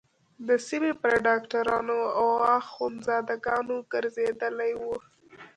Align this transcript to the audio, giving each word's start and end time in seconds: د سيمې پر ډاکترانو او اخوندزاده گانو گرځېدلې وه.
د 0.47 0.49
سيمې 0.67 0.91
پر 1.01 1.13
ډاکترانو 1.27 1.99
او 2.19 2.27
اخوندزاده 2.57 3.35
گانو 3.45 3.77
گرځېدلې 3.91 4.73
وه. 4.81 4.97